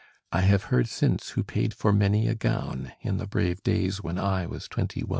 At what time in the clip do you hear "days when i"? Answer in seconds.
3.61-4.47